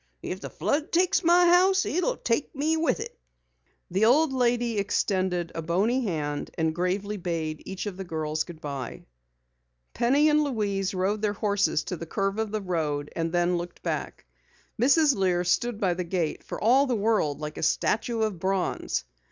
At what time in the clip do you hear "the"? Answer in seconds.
0.41-0.49, 3.91-4.05, 7.97-8.03, 11.97-12.07, 12.51-12.61, 15.93-16.03, 16.87-16.95